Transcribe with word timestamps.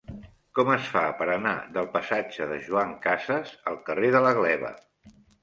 Com 0.59 0.69
es 0.75 0.87
fa 0.93 1.03
per 1.19 1.27
anar 1.33 1.53
del 1.75 1.89
passatge 1.97 2.47
de 2.53 2.57
Joan 2.69 2.97
Casas 3.05 3.53
al 3.75 3.79
carrer 3.91 4.11
de 4.19 4.25
la 4.27 4.35
Gleva? 4.41 4.75